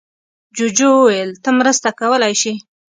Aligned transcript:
جوجو 0.55 0.89
وویل 0.95 1.29
ته 1.43 1.49
مرسته 1.59 1.89
کولی 1.99 2.33
شې. 2.41 2.53